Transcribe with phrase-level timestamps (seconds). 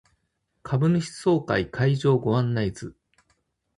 [0.63, 2.95] 株主総会会場ご案内図